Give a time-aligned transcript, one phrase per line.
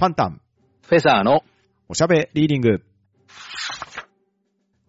[0.00, 0.40] パンタン、
[0.88, 1.42] フェザーの
[1.86, 2.82] おしゃべリーディング。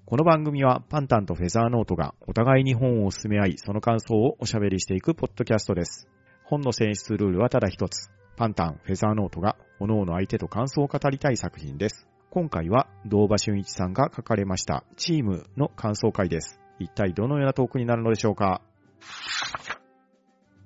[0.06, 6.08] この番組はパンタンとフェザーノートがお互いに本を進め合い、その感想をおしゃべりしていくポッドキャストです。
[6.46, 8.10] 本の選出ルールはただ一つ。
[8.38, 12.08] パンタン、フェザーノートが各々相手と感想を語りたい作品です。
[12.30, 16.58] 今回は、道場俊一さんが書かれました、チームの感想会です。
[16.80, 18.62] 一体どのようなトークになるのでしょうか？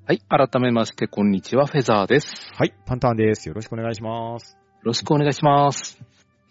[0.07, 2.27] はい、改めまして、こんにちは、フェザーです。
[2.27, 3.47] よはい、パンタンです。
[3.47, 4.55] よろしくお願いします。
[4.83, 5.99] ろしくお願いします。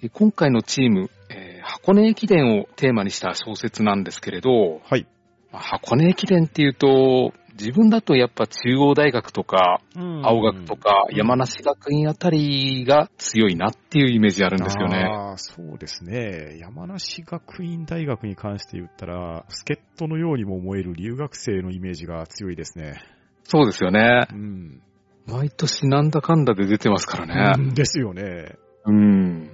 [0.02, 5.06] え今回のチーム、えー箱根駅伝をテーマにした小説なんですけれど、はい。
[5.52, 14.96] まあ箱根駅伝っていうと、自分だとやっぱ中央大学とか、青学とか、うん山梨学院あたりが強いなっていうイメージあるんですよね。
[15.04, 16.58] ああ、そうですね。
[16.58, 23.00] 山梨学院大学に関して言ったら、助っ人のようにも思える留学生のイメージが強いですね。
[23.44, 24.34] そうですよねう。
[24.34, 24.82] ん。
[25.26, 27.72] 毎年なんだかんだで出てますからね。
[27.74, 28.56] ですよね。
[28.84, 29.50] うん。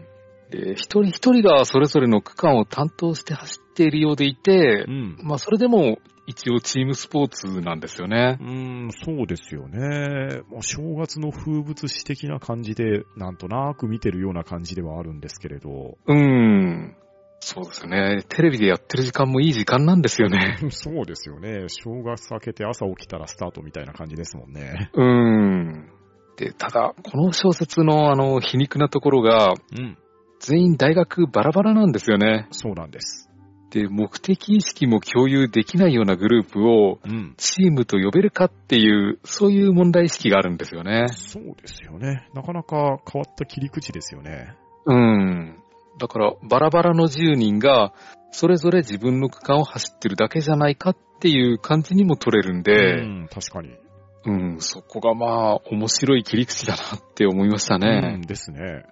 [0.50, 5.18] で、一人一人がそれぞれの区間を担当して走っているようでいてう、ん。
[5.22, 8.38] まあそれでも一応チームスポーツなんですよね。
[8.40, 10.42] うん、そうですよね。
[10.48, 15.98] もう正月の風物詩的な感じで、なんとなく見てるような感じではあるんですけれど。
[16.06, 16.94] うん。
[17.40, 18.22] そうですよね。
[18.28, 20.58] テレビでやってる時間もいい時間なんですよね。
[20.70, 21.64] そうですよね。
[21.68, 24.90] 正月明けて朝起きたらスタートみたいな感じですもんね。
[24.94, 25.90] うん。
[26.36, 29.96] で、ただ、この小説のあの皮肉なところが、うん。
[30.38, 32.46] 全員大学バラバラなんですよね。
[32.50, 33.30] そうなんです。
[33.70, 37.34] で、目的意識も共有できないようなグループをうん。
[37.36, 41.06] チームと呼べるかっていう、そういう問題意識があるんですよね。
[41.08, 42.28] そうですよね。
[42.34, 44.54] なかなか変わった切り口ですよね。
[44.86, 45.56] うん。
[46.00, 47.92] だから、バラバラの10人が、
[48.32, 53.76] それぞれ自分の区間を走ってるだけじゃないかっていう感じにも取れるんで、うん、確かに。
[54.24, 58.22] うん、そこがまあ、面白い切り口だなって思いましたうねん。
[58.22, 58.84] ですね。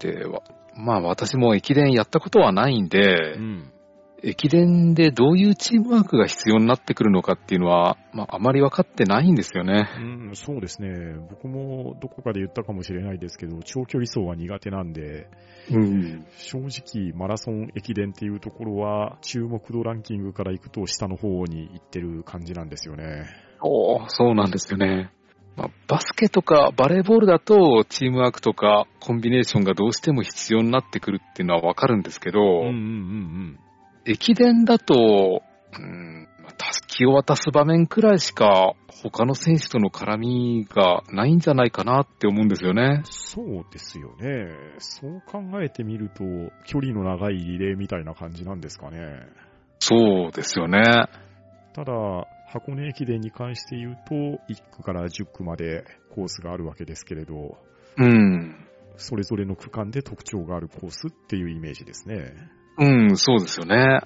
[0.00, 0.42] で、わ
[0.76, 3.72] まあ私も駅伝やったことはないんでう、ん。
[4.22, 9.88] 駅伝でどういうチームワークが必要になってくるのかっていうのは、まああまり分かってないんですよね。
[9.98, 11.16] うん、そうですね。
[11.30, 15.28] 僕もどこかで言ったかもしれないですけど、長距離走は苦手なんで、
[15.70, 16.26] うん。
[16.38, 23.26] 正直マラソン駅伝っていうところは、注目度ランキングから行くと下の方に行ってる感じなんですよね。
[23.60, 25.10] おーそうなんですよね。
[25.56, 33.58] まあ、バスケとかバレーボールだとチームワークとかコンビネーションがどうしても必要になってくるっていうのはわかるんですけど、うんうんうん
[34.06, 35.42] 駅伝だと、
[35.76, 43.02] うん、まあたすきを渡す場面くらいしか他の選手との絡みがないんじゃないかなって思うんですよね。
[43.04, 44.48] そうですよね。
[44.78, 46.24] そう考えてみると、
[46.64, 49.26] 距離の長いリレーみたいな感じなんですかね。
[49.80, 50.82] そうですよね。
[51.74, 51.92] ただ、
[52.48, 54.14] 箱根駅伝に関して言うと、
[54.52, 55.84] 1区から10区まで
[56.14, 57.58] コースがあるわけですけれど、
[57.98, 58.66] うん。
[58.96, 62.32] それぞれの区間で特徴があるコースっていうイメージですね。
[62.78, 64.00] うん、そうですよね。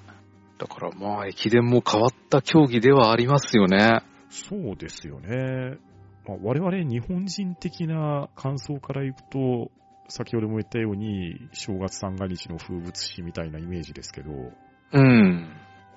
[0.57, 4.01] だからまあ駅伝も変わった競技ではありますよね。
[4.29, 5.77] そうですよね。
[6.27, 9.71] まあ、我々日本人的な感想からいくと、
[10.07, 14.31] 先ほども言ったように、正月三が日の風物詩みたいなイメージですけど、
[14.93, 15.49] うん。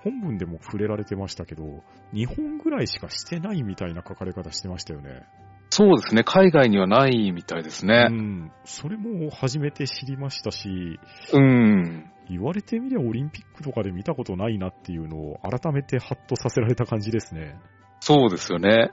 [0.03, 5.23] 本文でも触れられてましたけど、日本ぐらいしかしてないみたいな書かれ方してましたよね。
[5.71, 6.23] そうですね。
[6.25, 8.05] 海外にはないみたいですうね。
[8.09, 8.53] ん。
[8.65, 10.99] それも初めて知りましたし、
[11.33, 12.11] うん。
[12.29, 17.59] 言われてみりゃオリンピックとかで見たことないなっていうのを改めてハッとさせられた感じですね。
[18.01, 18.91] そうですよね。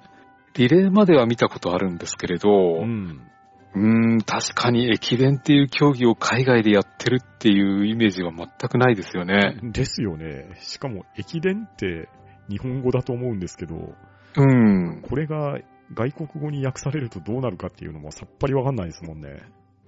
[0.53, 3.21] リレーまでは見たことあるんですけれど、うん。
[3.73, 9.57] うーん、確かに駅伝っていう競技を海外でやってるっていうイメージは全くないですよね。
[9.63, 10.57] ですよね。
[10.59, 12.09] しかも駅伝って
[12.49, 13.93] 日本語だと思うんですけど、
[14.35, 15.01] うん。
[15.01, 15.59] これが
[15.93, 19.41] 外国語に訳されるとどうなるかっていうのもさっぱりわかんないですもんね。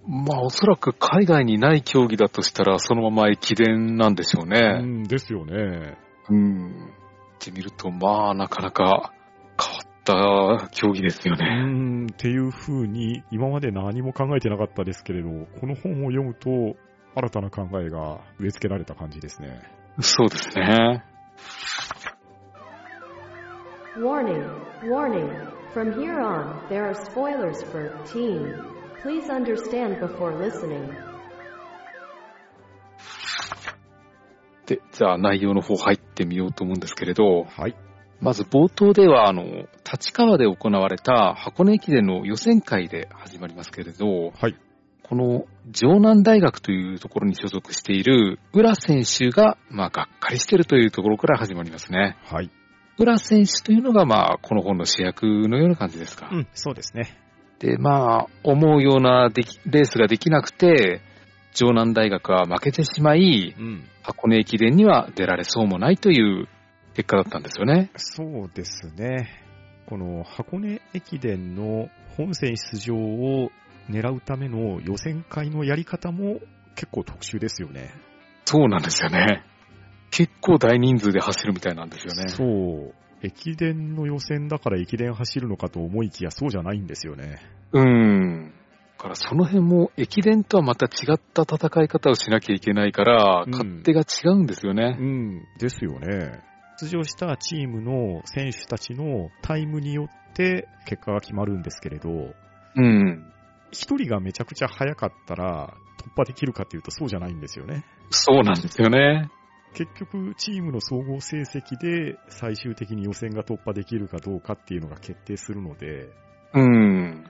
[0.08, 4.81] まあおそらく海外にない競技だとしたらそのまま駅伝なんでしょううね。
[4.81, 5.97] ん、ですよね。
[6.30, 6.90] うん。
[7.36, 9.13] ってみるとまあなかなか
[9.59, 12.06] 変わった競技ですようね。
[12.06, 16.50] ん、っていう風に今まで何も考えてなかったですけれど、この本を読むと
[17.16, 19.62] 新たな考えが植え付けられた感じですね。
[20.01, 21.04] そうですね。
[23.95, 24.44] Warning,
[24.83, 25.30] warning.
[25.74, 28.73] From here on, there are spoilers for teen.
[29.03, 30.89] Please understand before listening.
[34.65, 37.75] で、じゃあ内容の方入ってみようと思うんですけれど、はい。
[38.21, 39.44] まず冒頭では、あの、
[39.83, 44.55] 立川で行われた箱根駅伝の予選会で始まりますけれど、はい。
[45.03, 52.15] この城南大学というところに所属している浦選手が、まあ、がっかりしているというところから始まりますね。
[52.23, 52.50] はい。
[52.97, 56.29] 浦選手というのが、まあ、この本の主役のような感じですか？
[56.31, 57.19] うん、そうですね。
[57.59, 61.01] で、まあ、思うようなできレースができなくて、
[61.53, 63.83] 城南大学は負けてしまい、うん。
[64.01, 66.47] 箱根駅伝には出られそうもないという
[66.94, 67.89] 結果だったんですよね。
[67.95, 69.29] そうですね。
[69.88, 73.51] この箱根駅伝の本戦出場を
[73.89, 76.39] 狙うための予選会のやり方も
[76.75, 77.94] 結構特殊ですよね。
[78.45, 79.44] そうなんですよね。
[80.11, 82.29] 結構大人数で走るみたいなんですよね。
[82.29, 82.94] そう。
[83.24, 87.40] 駅伝の予選だから駅伝走るのかと思いきやそうじゃないんですよね。
[87.72, 88.54] うん。
[88.98, 95.02] だからその辺も駅伝とはまた違った戦い方をしなきゃいけないから、うん勝手が違うんですよねう。
[95.02, 96.42] ん、ですよね。
[96.80, 102.10] 出場したチームの選手たちのタイムによって結果が決まるんですけれど、
[102.75, 103.25] うん。
[103.72, 107.86] 一人がめちゃくちゃ速かったら突破できるかっていうとそうじゃないんですよね。
[108.10, 109.30] そうなんですよね。
[109.74, 116.10] 結局、チームの総合成績で最終的に予選が突破できるかどうかっていうのが決定するので、
[116.54, 117.25] うん。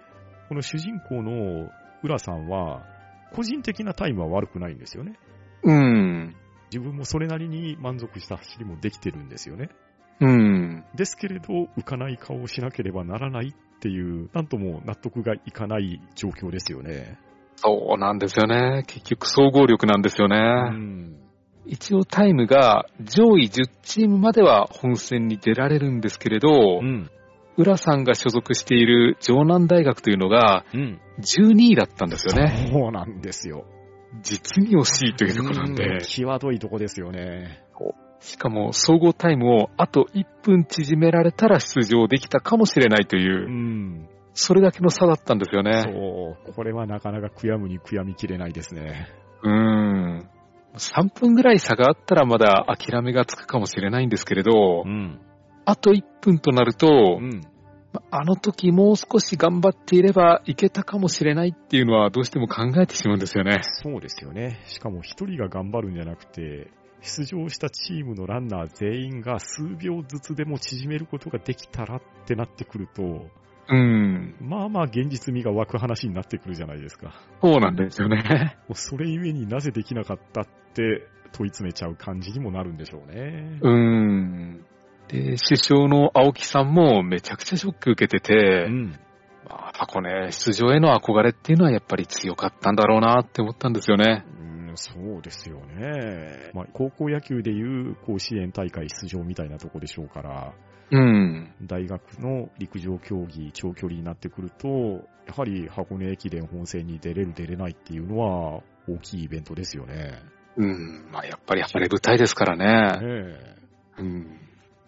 [0.49, 1.69] この主人公の
[2.03, 2.83] 浦さんは、
[3.33, 5.17] 個人的なタイムは悪くないんですよね。
[5.63, 6.35] うん。
[6.71, 9.69] 自分もそれなりに満足した走りもできてるんですよね。
[10.19, 10.83] うん。
[10.95, 11.47] ですけれど、
[11.77, 17.17] 浮かない顔をしなければならないっていう、なんとも納得がいかない状況ですよね。
[17.55, 18.83] そうなんですよね。
[18.87, 20.37] 結局総合力なんですよね。
[20.37, 21.22] うん。
[21.65, 27.09] 一応タイムが上位10チームまでは本戦に出られるんですけれど、うん。
[27.55, 30.99] 浦さんが所属している城南大学というのがうん。
[31.19, 32.69] 12位だったんですよね。
[32.71, 33.65] そうなんですよ。
[34.21, 37.63] 実に惜しいというところなんうんで、際どいとこですよね。
[38.19, 44.09] しかも総合タイムをあと1分縮められたら出場できたかもしれないというう、ん。
[44.33, 45.83] それだけの差だったんですよね。
[45.83, 46.53] そう。
[46.53, 49.09] これはなかなか悔やむに悔やみきれないですね。
[49.43, 50.29] うーん。
[50.75, 55.19] 3分ぐらい差があったらまだ諦めがつくかもしれないんですけれど、ん。
[55.65, 57.41] あと1分となると、うん。
[57.93, 63.61] まあの時もう少し頑張っていればいけたかもしれないっていうのはどうしても考えてしまうんですよね。
[63.61, 64.63] そうですよね。
[64.65, 66.71] しかも一人が頑張るんじゃなくて、
[67.01, 73.27] 出場したチームのランナー全員が数秒ずつでも縮めることができたらってなってくると、
[73.73, 74.35] うん。
[74.39, 77.13] まあまあ現実味が湧く話になってくるじゃないですか。
[77.41, 78.57] そうなんですよね。
[78.67, 83.59] もうそれゆえになぜできなかったって問い詰めちゃう感じにもなるんでしょうね。
[83.61, 84.65] うん。
[85.07, 88.99] で、首相の青木さんもめちゃくちゃショック受けてて、うん。
[89.49, 94.23] まあ、箱根出場への憧れっていうのはやっぱり強かったんだろうなって思ったんですよね。
[94.39, 96.51] うん、そうですよね。
[96.53, 100.53] まあ、高校野球でいう甲子園大会出場みたいなとこでしょうから、
[100.93, 101.51] うん。
[101.63, 104.67] 大学の陸上競技長距離になってくると、
[105.25, 110.19] やはり箱根駅伝本戦に出れる出れないっていうのは大きいイベントですよね。
[110.55, 111.09] うん。
[111.11, 113.07] まあ、やっぱり晴れ舞台ですからね。
[113.07, 113.55] ね
[113.97, 114.39] うん。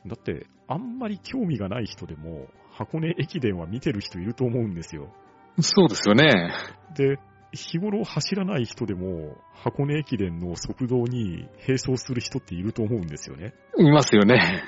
[0.06, 5.12] えだって、あんまり興味がない人でも、箱根駅伝は見てる人いると思うんですよ。
[5.60, 6.54] そうですよね。
[6.96, 7.18] で、
[7.52, 13.56] 日頃走らない人でも、箱根駅伝の速道に並走する人っていると思うんですよね。
[13.78, 14.64] いますよね。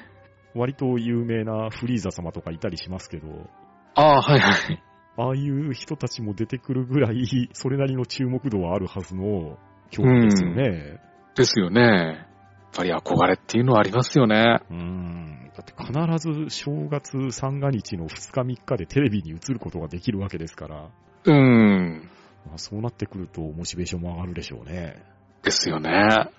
[0.57, 3.27] 割と有名なフリーザ様とかいたりしますけど、
[3.95, 4.83] ああ、はいはい。
[5.17, 9.57] ああいう人たちも出てくるぐらい、それなりの注目度はあるはずの
[9.89, 10.99] 競技ですよね。
[11.35, 11.81] ですよね。
[11.81, 12.17] やっ
[12.73, 14.59] ぱり憧れっていうのはありますよね。
[14.69, 15.51] うん。
[15.55, 20.89] だって必ず正月三が日の2日3日でテレビに映ることができるわけですから、
[21.25, 22.09] うん。
[22.45, 25.03] まあ、そうなってくるとモチベーションも上がるでしょうね。
[25.41, 26.29] ですよね。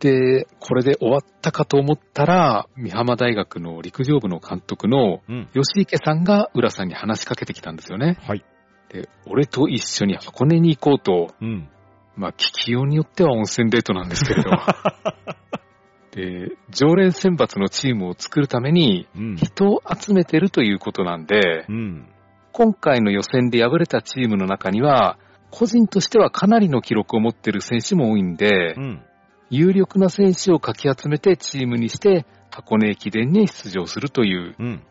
[0.00, 5.48] で、これで終わったかと思ったら、美浜大学の陸上部の監督のうん。
[5.54, 8.18] 吉池さんが浦さんに話しかけてきたんですよね。
[8.20, 8.44] はい。
[8.90, 11.68] で、俺と一緒に箱根に行こうと、うん。
[12.16, 14.50] まあ、聞きようによっては温泉デートなんですけれど。
[16.12, 19.36] で、常連選抜のチームを作るためにうん。
[19.36, 22.08] 人を集めてるということなんで、うん。
[22.52, 25.18] 今回の予選で敗れたチームの中には、
[25.50, 29.02] 個人としてはかなりの記録を持っている選手も多いんでう、ん。
[29.50, 34.82] 有力な選手をかき集めてチームにして箱根駅伝に出場するという、うん。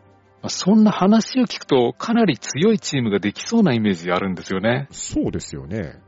[0.42, 4.88] まあそんな話を聞くとかなり強いチームができそうなイメージあるんですよね。
[4.90, 6.00] そうですよね。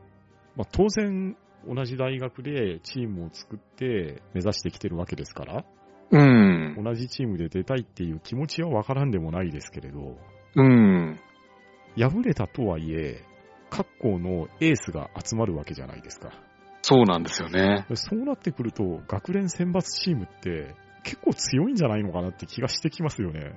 [0.57, 5.64] まあ、当然、同じ大学でチームを作って目指してきてるわけですから、
[6.11, 6.83] うん。
[6.83, 10.16] 同じチームで出たいっていう気持ちはわからんでもないですけれど、
[10.57, 11.21] うん。
[11.97, 13.23] 敗れたとはいえ、
[13.69, 16.33] 各校のエースが集まるわけじゃないですか。
[16.83, 17.87] そうなんですよね。
[17.95, 23.53] そうなってくると、学連選抜チームって結構強いんじゃないのかなって気がしてきますよね。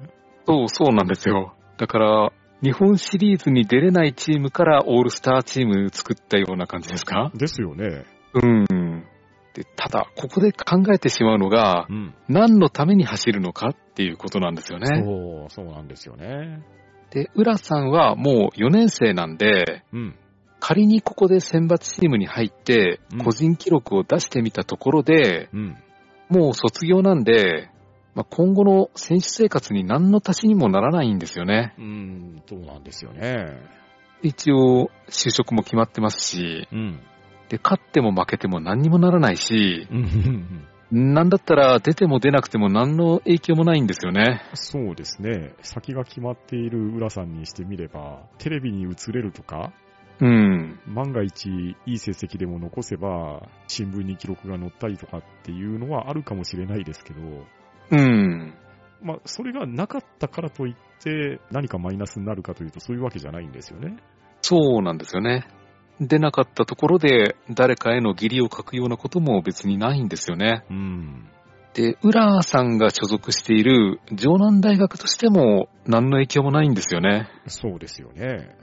[0.46, 1.56] そう、そうなんですよ。
[1.78, 7.32] だから、日本シリーズに出れないチームからオールスターチーム作ったような感じですか？
[7.36, 8.06] ですよね。
[8.34, 9.06] うん。
[9.54, 12.14] で、ただ、ここで考えてしまうのが、うん。
[12.28, 14.88] 何のために走るのかっていうことなんですよね。
[15.04, 16.64] そう、そうなんですよね。
[17.12, 20.16] で、浦さんはもう4年生なんで、うん。
[20.66, 25.78] 仮にここで選抜チームに入ってうん、個人記録を出してみたところで、うん。
[26.30, 27.70] もう卒業なんで、
[28.16, 31.76] まあ、今後の選手生活に何の足しにもならないんですよね。
[31.78, 33.60] うん、そうなんですよね。
[34.22, 37.02] 一応、就職も決まってますし、うん。
[37.50, 40.66] で、勝っても負けても何にもならないし、うん。
[41.14, 44.44] なんだったら出ても出なくても何の影響もないんですよね。
[44.54, 45.56] そうですね。
[45.62, 49.74] 先が決まっている浦さんにしてみれば、テレビに映れるとか、
[50.20, 50.80] うん。
[50.88, 57.22] 万が一いい成績でも残せば、新聞に記録が載ったりとかっていうのはあるかもしれないですけど、
[57.92, 58.54] うん。
[59.02, 63.98] まあ、それがなかったからといって、何かマイナスになるかというと、そういうわけじゃないんですよね。
[64.42, 65.46] そうなんですよね。
[66.00, 70.66] 出なかったところで誰かへの義理を書くようなことも別にないんですよね。
[70.70, 71.30] うん。
[71.74, 77.30] で、浦さんが所属している城南大学としても何の影響もないんですよね。
[77.48, 78.56] そうですよね。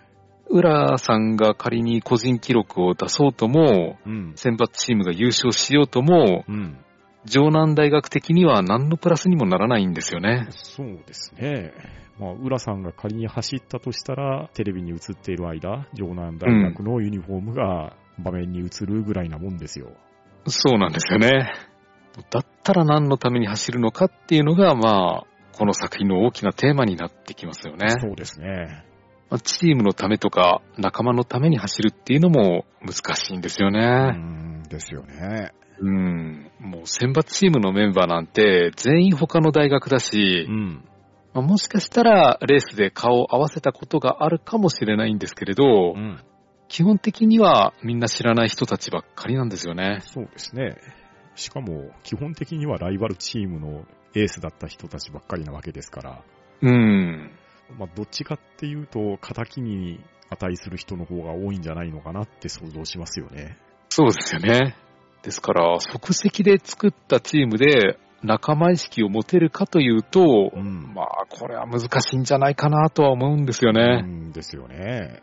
[0.50, 4.32] 浦さんが仮に個人記録を出そうとも、うん。
[4.34, 6.78] 選抜チームが優勝しようとも、うん。
[7.26, 10.48] 城南大学的には何のプラスにもならないんですよね。
[10.50, 11.72] そうですね。
[12.18, 19.92] まあ、浦さんが仮に走ったとしたら、テレビに映っている間、城南大学のユニフォームが場面に映るぐらいなもんですよ。
[20.46, 21.52] そうなんですよね。
[22.30, 27.90] だったら何のために走るのかっていうのが、まあ、この作品の大きなテーマになってきますよね。
[28.00, 28.84] そうですね。
[29.30, 34.10] まあチームのためとか仲間のために走るっていうのも難しいんですようね。
[34.10, 35.52] ん、ですよね。
[35.78, 36.50] うん。
[36.58, 40.84] もう選抜チームのメンバーなんて全員他の大学だしう、ん。
[41.32, 46.20] まあもしかしたらレースで顔を合わせたことがあるかもしれないんですけれどう、ん。
[46.68, 50.00] 基本的にはみんな知らない人たちばっかりなんですよね。
[50.02, 50.76] そうですね。
[51.34, 53.84] しかも、基本的にはライバルチームの
[54.14, 56.22] エースだった人たちばっかりなわけですから、
[56.62, 57.32] うん。
[57.78, 60.00] まあ、どっちかっていうと、仇に
[60.30, 63.56] 値する人の方が多いんじゃないのかなって想像しますよね。
[63.88, 64.76] そうですよね。
[65.22, 74.02] ですから、即席で作ったチームで仲間意識を持てるかというと、んまあ、これは難しいんじゃないかなとは思うんですようね。
[74.02, 75.20] んですよね。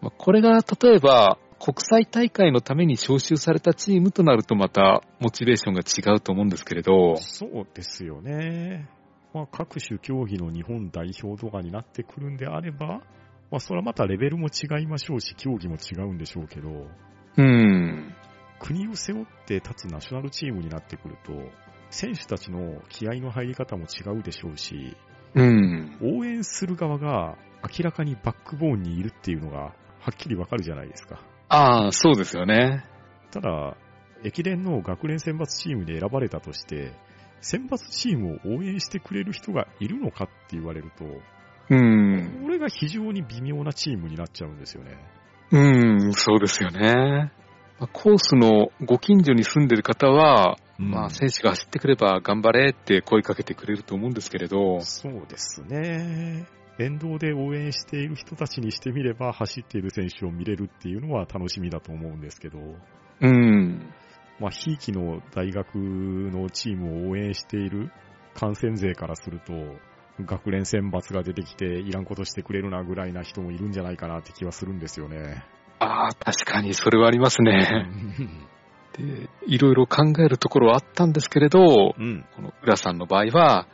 [0.00, 8.88] まあこれが例えば、国際大会のために招集されたチームとなるとまたモチベーションが違うと思うんですけれど、そうですよね。
[9.36, 13.02] まあ、各種競技の日本代表とかになってくるんであれば、
[13.50, 16.86] まあ、それはまたレベルも違いましょうし、競技も違うんでしょうけど、
[17.36, 18.14] うん。
[18.58, 21.34] 国を背負って立つナショナルチームになってくると、
[21.90, 24.96] 選手たちの気合の入り方も違うでしょうし、
[25.34, 25.98] うん。
[26.00, 29.74] 応援する側が明らかにバックボーンにいるっていうのがは
[30.14, 31.20] っきりわかるじゃないですか。
[31.50, 32.86] ああ、そうですよね。
[33.30, 33.76] ただ、
[34.24, 36.94] 駅伝の学連選抜チームで選ばれたとして、
[37.40, 41.04] 選抜チームを応援してくれる人がいるのかって言われると、
[41.68, 42.40] うん。
[42.42, 44.98] これが非常に微妙なチームになっちゃうんですよね。
[45.50, 47.32] うん、そうですよね。
[47.78, 56.46] まあコースのご近所に住んでる方は、まあ、選手が走ってくれば頑張れって声かけてくれると思うんですけれど、そうですね。
[56.78, 62.58] 沿道で応援している人たちにしてみれば、走っている選手を見れるっていうのは楽しみだと思うんですけど、
[63.20, 63.94] うん。
[64.38, 67.90] まあ、ひいきの大学のチームを応援している
[68.34, 69.52] 観戦勢からすると、
[70.24, 75.44] 学連選抜が出てきていらんことしてくれるなぐらいな人もいるんじゃないかなって気はするんですよね。
[75.78, 77.88] ああ、確かにそれはありますね。
[78.96, 82.24] で、いろいろ考えるところはあったんですけれど、うん。
[82.34, 83.66] この浦さんの場合は、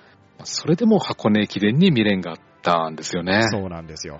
[0.44, 3.42] それでも箱根駅伝に未練があったんですよね。
[3.50, 4.18] そうなんですよ。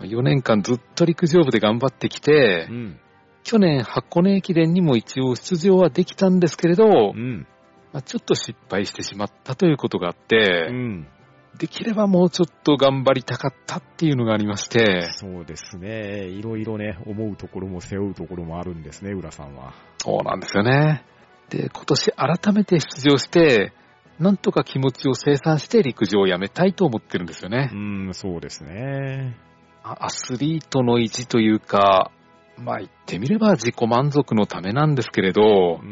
[0.00, 3.00] 4年間ずっと陸上部で頑張ってきてう、ん。
[3.48, 7.46] 去年箱根駅伝にも一応出場はできたんですけれどう、ん。
[7.94, 11.08] まあちょっと失敗してしまったということがあって、うん。
[11.56, 16.26] できればもうちょっと頑張りたかったっていうのがありまして、そうですね。
[16.26, 19.72] いろいろね、思うところも背負うところもあるんですね、浦さんは。
[19.96, 21.02] そうなんですよね。
[21.48, 23.72] で、今年改めて出場して、
[24.18, 27.76] なんとか気持ちを生産して陸上をやめたいと思ってるんですよねう。
[28.10, 29.38] ん、そうですね。
[29.82, 32.12] あアスリートの意地というか、
[32.58, 35.86] まあ言ってみれば自己満足のためなんですけれどう、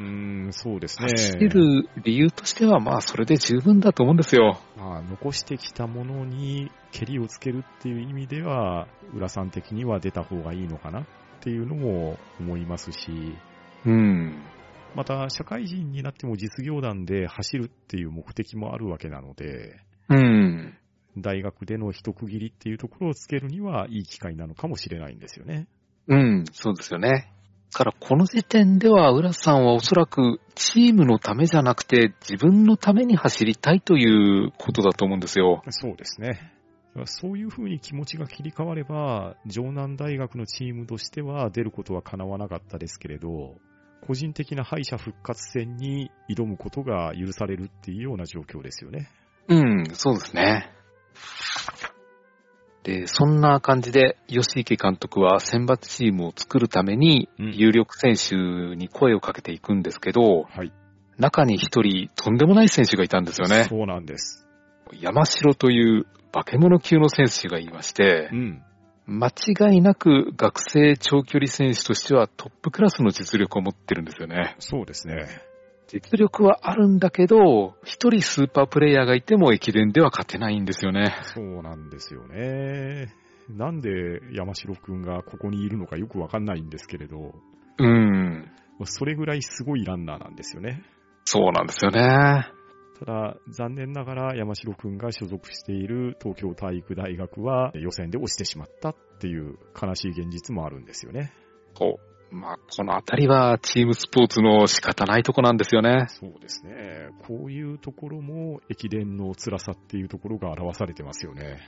[0.49, 1.09] ん、そうですね。
[1.11, 4.59] 走る理由としてはまあそれで十分だと思うんですよ。
[4.77, 11.05] まあ、残してきたものに蹴りをつけるっていう意味では、浦さん的には出た方がいいのかなっ
[11.41, 13.37] ていうのも思いますし、
[13.85, 14.43] うん。
[14.95, 20.75] また社会人になっても実業団で走るっていう目的もあるわけなので、うん。
[21.19, 25.67] 大学での一区切りっていうところをつけるにはいい機会なのかもしれないんですよね。
[26.09, 27.33] うん、そうですよね。
[27.73, 35.63] だからこの時点では浦さんはおそらくチームのためじゃなくて自分のために走りたいということだと思うんですよ。
[35.69, 36.53] そうですね。
[37.05, 43.57] そういう風に気持ちが切り替われば、城南大学のチームとしては出ることは叶わなかったですけれど、
[44.07, 49.11] 個人的な敗者復活戦に挑むことが許されるっていうような状況ですよね。
[49.49, 50.73] うん、そうですね。
[52.87, 58.37] で、そんな感じで、吉池監督は選抜チームを作るために、うん有力選手
[58.77, 60.73] に声をかけていくんですけど、はい。
[61.19, 63.65] 中に一人とんでもない選手がいたんですよね。
[63.65, 64.47] そうなんです。
[65.01, 68.63] 山城という化け物級の選手がいましてう、ん。
[69.09, 74.55] 間違いなく学生長距離選手としてはトップクラスの実力を持ってるんですよね。
[74.61, 75.27] そうですね。
[75.89, 81.15] 実力はあるんだけど、一人スーパープレイヤーがいても駅伝では勝てないんですよね。
[81.35, 83.15] そうなんですよね。
[83.49, 87.35] なんで山城くんがここにいるのかよくわかんないんですけれど、
[87.79, 88.51] うん。
[88.85, 90.83] それぐらいすごいランナーなんですよね。
[91.25, 92.49] そうなんですよね。
[92.99, 101.33] ただ、残念ながら山城くんが所属している東京体育大学は予選で落ちてしまったっていう悲しい現実もあるんですよね。
[101.75, 102.16] そう。
[102.31, 106.07] まあ、このあたりはチームスポーツの仕方ないとこなんですよね。
[106.09, 107.11] そうですね。
[107.27, 111.59] こういうところも駅伝の辛さっていうところが表されてますよね。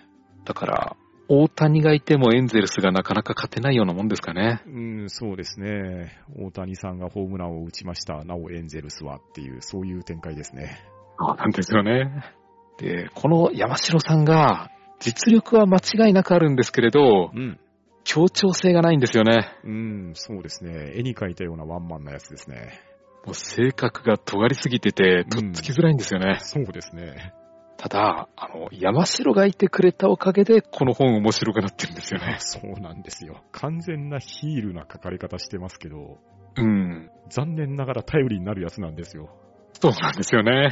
[0.45, 0.97] だから、
[1.29, 4.63] 大谷がいてもエンゼルスがなかなか勝てないようなもんですかね。
[4.67, 6.19] うん、そうですね。
[6.39, 8.25] 大谷さんがホームランを打ちました。
[8.25, 10.79] なおエンゼルスはっていう、そういう展開ですね。
[11.19, 12.25] そうなんですよね。
[12.79, 17.61] で、この山城さんが、実力は間違いなくあるんですけれど、うん。
[18.09, 19.53] 協調性がないんですよね。
[19.65, 20.95] うん、そうですね。
[20.97, 22.81] 絵に描いたようなワンマンなやつですね。
[23.27, 26.39] もう性格が尖りすぎてて、とっつきづらいんですよね。
[26.41, 27.35] そうですね。
[27.77, 32.37] ただ、あの、山城がいてくれたおかげで、この本面白くなってるんですよね。
[32.39, 33.43] そうなんですよ。
[33.53, 36.17] 完全なヒールな書かれ方してますけど、
[36.57, 37.11] うん。
[37.29, 39.29] 残念ながら頼りになるやつなんですよ。
[39.75, 40.71] そうなんですよね。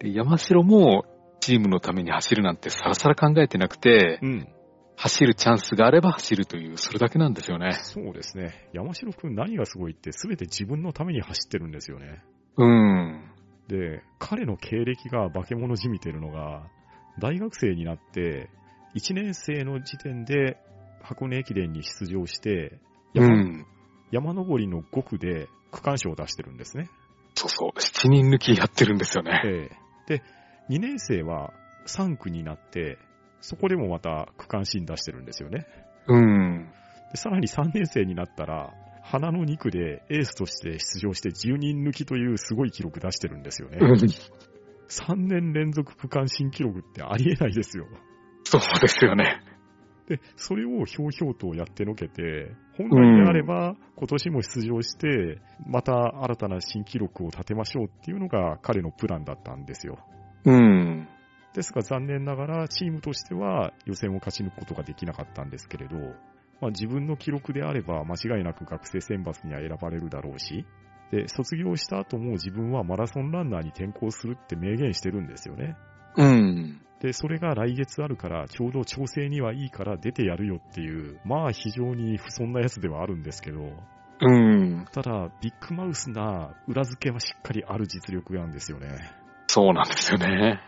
[0.00, 1.04] で、山城も、
[1.38, 4.48] チームのために走るなんてさらさら考えてなくて、うん。
[4.96, 7.72] 走るチャンスがあれば走るという、それだけなんですよね。
[7.72, 8.68] そうですね。
[8.72, 12.22] 山城くん何がすごいって全て自分のために走ってるんですよね。
[12.56, 13.30] うん。
[13.68, 16.68] で、彼の経歴が化け物じみてるのが、
[17.18, 18.50] 大学生になって、
[18.94, 20.56] 1年生の時点で
[21.02, 22.78] 箱根駅伝に出場して、
[23.14, 23.66] う山,、ん。
[24.10, 26.88] 山登りの5区で区間賞を出してるんですね。
[27.34, 27.70] そうそう。
[27.78, 29.42] 7人抜きやってるんですよね。
[29.44, 30.22] ええで、
[30.70, 31.52] 2年生は
[31.86, 32.98] 3区になって、
[33.44, 35.66] そこでもまた区間新出してるんですよね。
[36.08, 36.70] うん。
[37.12, 43.78] でさらに3年生になったら、花の2区でエースとして出場して10人抜きというすごい記録出してるんですよね。
[43.80, 43.96] うん
[44.86, 47.86] 3年連続区間新記録ってありえないですよ。
[48.44, 49.40] そうですよね。
[50.08, 59.98] で、それをひょうひょうとやってのけて、本来であれば今年も出場して、また新たな新記録を立てましょうっていうのが彼のプランだったんですよ。
[60.44, 61.08] うん。
[61.54, 65.96] ですが残念ながらチームとしては予選を勝ち抜くことができなかったんですけれど、
[66.60, 70.66] まあ、自分の記録であれば間違いなく学生選抜には選ばれるだろうし、
[71.10, 75.76] で、卒業した後も自分はマラソンランナーに転向するって明言してるんですよね。
[76.16, 76.80] うん。
[77.00, 83.60] で、それが来月あるから、ちょうど調整にはいいから出てやるよっていう、まあ非常に不遜なやつではあるんですけど、
[84.20, 84.86] うん。
[84.92, 88.88] ただ、ビッグマウスな裏付けはしっかりある実力なんですよね。
[89.48, 90.60] そうなんですよね。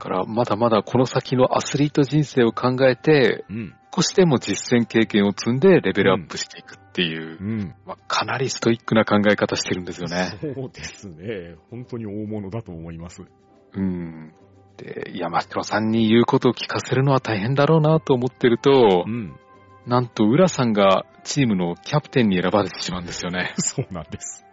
[0.00, 3.74] だから、まだまだこの先のアスリート人生を考えて、うん。
[3.94, 7.74] 少しでも実践経験を積んでレベルアップしていくっていう、うん。
[7.84, 10.38] まあ、かなりストイックな考え方してるんですよね。
[10.40, 11.56] そうですね。
[11.70, 13.24] 本当に大物だと思います。
[13.74, 14.32] うん。
[14.78, 19.36] で、山城さんに言うことを聞かせるのは大変だろうなと思ってるとう、ん。
[19.86, 23.52] なんと浦さんがチームのキャプテンに選ばれてしまうんですよね。
[23.60, 24.46] そうなんです。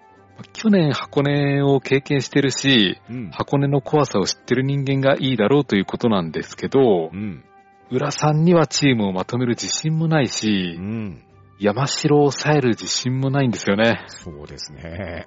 [0.53, 3.29] 去年箱根を経験してるし、うん。
[3.31, 7.43] 箱根の怖さを知ってる人間がいいだろうということなんですけどう、ん。
[7.91, 11.23] 浦さんにはチームをまとめる自信もないうし、ん。
[11.59, 14.05] 山城を抑える自信もないんですよね。
[14.07, 15.25] そうですね。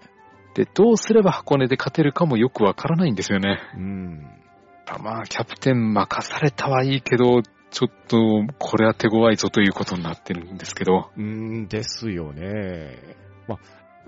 [0.54, 3.58] で、どうすれば箱根で勝てるかもよくわからないんですよね。
[3.74, 4.26] うん。
[5.02, 11.10] まあ、キャプテン任されたはいいけど、ちょっと、これは手強いぞということになってるんですけど。
[11.16, 12.98] うんですよね。
[13.46, 13.58] まあ、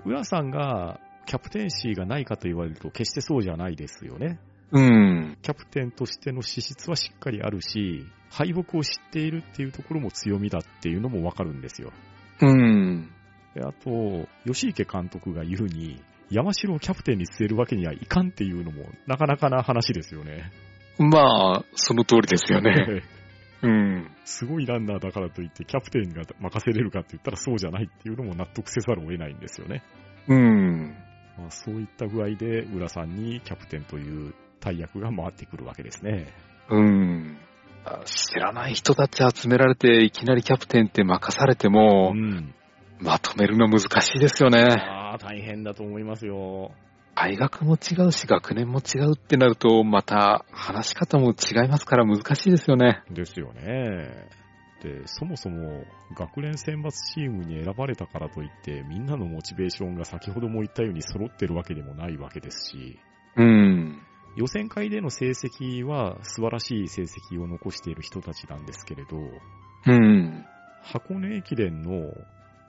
[0.05, 4.39] 浦さんがキャプテンシーがないかと言われると決してそうじゃないですよね。
[4.71, 5.37] うん。
[5.41, 11.91] キャプテンとしての資質はしっかりあるし、敗北を知っているっていうところも強みだっていうのもわかるんですよ。
[12.41, 13.11] うん。
[13.53, 20.51] であと、吉池監督が言うに、山城をキャプテンに据えるわけにはいかんっていうのもなかなかな話ですよね。
[20.97, 23.03] まあ、その通りですよね。
[23.63, 24.11] うん。
[24.25, 29.83] すごいランナーだからといってキャプテンが任せれるかって言ったらそうじゃないっていうのも納得せざるを得ないんですよね。
[30.27, 30.95] うん。
[31.37, 36.27] まあ、そういった具合で浦さんにキャプテンという大役が回ってくるわけですね。
[36.69, 37.37] うん。
[38.05, 42.53] 知らない人たち集められて、いきなりキャプテンって任されても、うん。
[42.99, 44.61] まとめるの難しいですよね。
[44.61, 46.71] ああ、大変だと思いますよ。
[47.15, 53.03] 大学も違うし、学年も違うってなると、また話し方も違いますから難しいですよね。
[53.11, 54.27] ですよね。
[54.81, 55.85] で、そもそも
[56.17, 62.99] 学連選抜チームに選ばれたからといって、みんなのモチベーションが先ほども言ったように揃ってるわけでもないわけですし、
[63.37, 64.01] うん。
[64.35, 69.17] 予選会での成績は素晴らしい成績を残している人たちなんですけれど、
[69.85, 70.45] うん。
[70.81, 72.11] 箱根駅伝の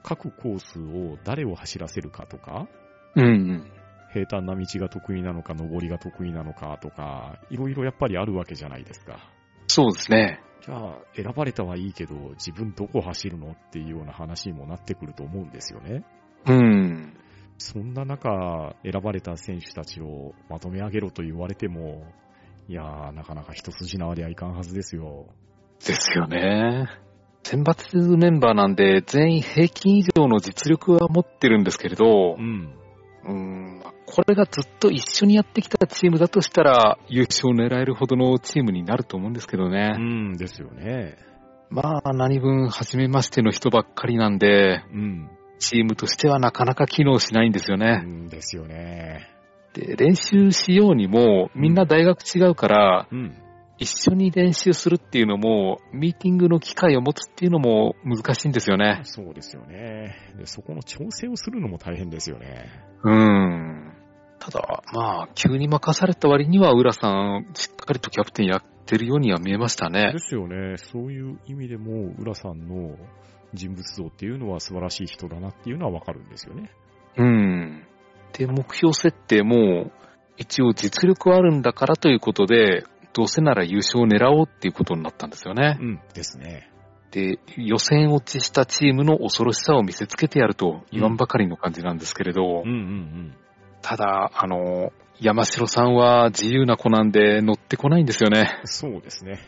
[0.03, 2.67] 各コースを誰を走らせるかとか、
[3.15, 3.71] うん。
[4.15, 9.19] 平坦な道が得意なのか、上りが得意なのかとか、いろいろやっぱりあるわけじゃないですか。
[9.67, 10.39] そうですね。
[10.61, 16.05] じゃあ、選ばれたはいいけど、自分どこ走るのっていうような話にもなってくると思うんですよね。
[16.47, 17.13] うん。
[17.57, 22.05] そんな中、選ばれた選手たちをまとめ上げろと言われても、
[22.69, 25.27] いやー、なかなか一筋縄ではいかんはずですよ。
[25.85, 26.87] ですよね。
[27.43, 32.84] 選抜メンバーなんで、全員平均以上の実力は持ってるんですけれどう、ん。
[33.27, 39.97] うん、これがずっと一緒にやってきたチームだとしたら、優勝を狙えるほどのチームになると思うんですけどうね。
[39.97, 41.17] んですよね。
[41.69, 45.29] まあ、何分、初めましての人ばっかりなんで、うん。
[45.57, 47.97] チームとしてはなかなか機能しないんですようね。
[48.01, 49.29] んですよね。
[49.73, 53.35] で、練習しようにも、みんな大学違うから、うん。
[53.77, 59.01] 一緒に練習するっていうのも、ミーティングの機会を持つっていうのも難しいんですよね。
[59.03, 60.15] そうですよね。
[60.37, 62.69] で、そこの調整をするのも大変ですよね。
[63.03, 63.93] うん。
[64.39, 70.19] ただ、まあ、急に任された割には、浦さん、しっかりとキャプテンやってるようには見えましたねで。
[70.19, 70.77] すよね。
[70.77, 72.95] そういう意味でも、浦さんの
[73.53, 76.71] 人物像っていうのは素晴らしい人だなっていうのはわかるんですよね。
[77.17, 77.83] うん。
[78.37, 79.91] で、目標設定も、
[80.37, 82.83] 一応実力はあるんだからということで、
[83.15, 85.77] どうせなら優勝を狙おうっていうことになったんですよね。
[85.79, 85.99] うん。
[86.13, 86.69] ですね。
[87.11, 93.35] で、予選落ちしたチームの恐ろしさを見せつけてやると言わんばかりの感じなんですけれど、うんうん
[93.81, 98.59] ただ、あの、山城さんは自由な子なんで乗ってこないんですよね。
[98.61, 98.67] うん。
[98.67, 99.39] そうですね。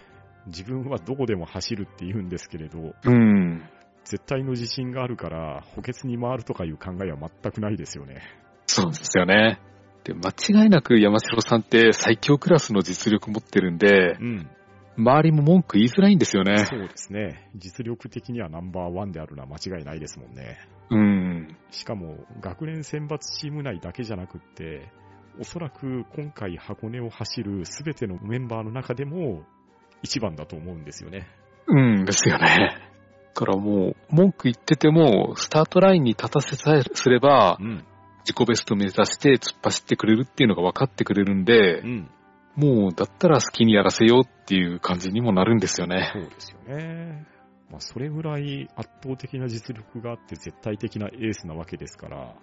[0.46, 3.64] 自分はどこでも走るって言うんですけれど、うん。
[4.06, 8.22] 絶対の自信があるから、補欠に回るとかいう考えは全くないですよね。
[8.68, 9.60] そうですよね。
[10.04, 14.50] で、間違いなく山城さんって最強クラスの実力持ってるんでう、ん。
[14.98, 16.58] 周りも文句言いづらいんですよね。
[16.58, 17.50] そうですね。
[17.56, 20.58] 実力的にはナンバーワンであるのは間違いないですもんね。
[20.90, 21.58] うん。
[21.70, 24.90] しかも、学年選抜チーム内だけじゃなくって、
[25.40, 29.44] おそらく今回箱根を走るすべてのメンバーの中でも
[30.02, 31.28] 一番だと思うんですよね。
[31.68, 32.80] うんですよね。
[33.36, 37.86] だからもう、文句言ってても、スタートラインに立たせさえすればう、ん。
[38.28, 42.10] 自己ベスト目指して突っ走ってくれるっていうのが分かってくれるんでう、ん。
[42.58, 46.12] もう、だったら好きにやらせようっていう感じにもなるんですよね。
[46.12, 47.26] そうですよね。
[47.72, 52.36] まあ、それぐらい圧倒的な実力があって絶対的なエースなわけですから、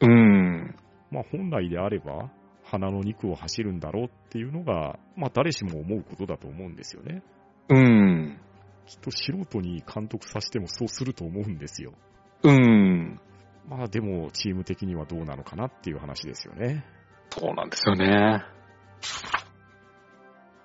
[0.00, 0.76] うん。
[1.10, 2.30] まあ、本来であれば、
[2.62, 7.22] 花の肉を走るんだろうっていうのが、まあ、誰しも思うことだと思うんですよね。
[7.68, 8.38] うん。
[8.86, 11.94] きっと素人に監督させてもそうすると思うんですよ。
[12.42, 13.20] うん。
[13.68, 16.84] まあ、でも、チーム的にはどうなのかなっていう話ですよね。
[17.30, 18.44] そうなんですよね。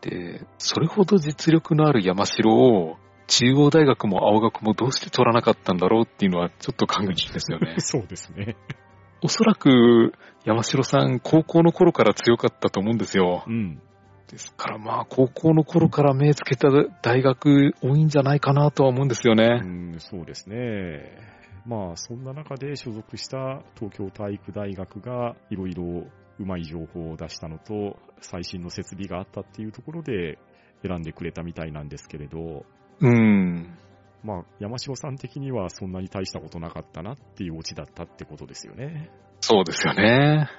[0.01, 7.75] で、それほど実力のある山城を、中央大学も青学もどうして取らなかったんだろうっていうのはちょっと考えですよね。
[7.79, 8.55] そうですね。
[9.21, 10.13] おそらく
[10.45, 13.43] 山城さん高校の頃から強かったと思うんですよ。
[13.45, 13.81] うん。
[14.29, 16.69] ですからまあ高校の頃から目つけた
[17.01, 19.59] 大学多いんじゃないかなとは思うんですようね。
[19.59, 21.36] ん、そうですね。
[21.67, 26.07] まあ、そんな中で所属した東京体育大学がいろいろ
[26.39, 30.39] うまい情報を出したのと、最新の設備があったっていうところで
[30.81, 32.65] 選んでくれたみたいなんですけれど、
[33.01, 33.77] うん。
[34.23, 39.11] まあ、山城さん的にはそんなに大したことなかったなっていうオチだったってことですよね。
[39.41, 40.49] そうですよね。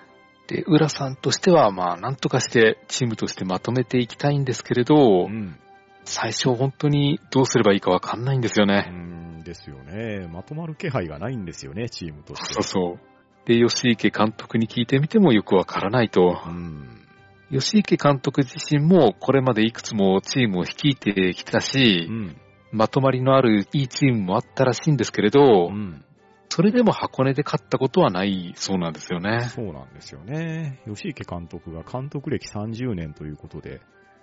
[0.47, 5.59] で、浦さんとしてはまあなんとかしてチームとしてまとめていきたいんですけれど、うん。
[6.05, 8.89] 最初本当にどうすればいいかわかんないんですようね。
[8.91, 10.29] んですよね。
[10.29, 12.55] まとまる気配がないんですよね、チームとして。
[12.55, 13.49] そうそう。
[13.49, 16.43] で、吉池監督に聞いてみてもよくわからないと。
[16.47, 17.07] うん。
[17.51, 22.37] 吉池監督自身もこれまでいくつもチームを率いてきたしう、ん。
[22.73, 26.05] まとまりのあるいいチームもあったらしいんですけれどう、ん。
[26.51, 29.49] それでも箱根で勝ったことはないそうなんですよね。
[29.49, 30.83] そうなんですよね。
[30.87, 33.81] 吉池監督が監督歴30年ということで、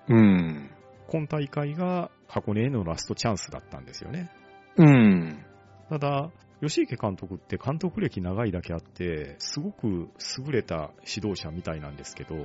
[0.07, 0.69] うん。
[1.07, 4.29] 今大会が箱根へのラストチャンスだったんですよね。
[4.77, 5.45] うん。
[5.89, 10.09] ただ、吉池監督って監督歴長いだけあって、すごく
[10.47, 12.35] 優れた指導者みたいなんですけど、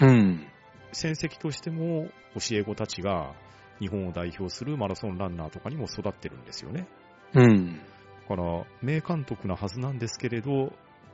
[0.00, 0.46] うん。
[0.92, 3.34] 戦績としても教え子たちが
[3.78, 6.88] 日本を代表するマラソンランナーとかにも育ってるんですよね。
[7.34, 7.80] うん。
[8.28, 10.72] だから、名監督なはずなんですけれど、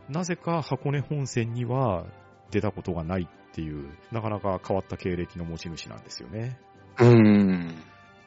[0.09, 2.07] なぜか箱根本線には
[2.51, 6.59] 出たことがないっていう、なかなか変わった経歴の持ち主なんですよね。
[6.99, 7.75] うん。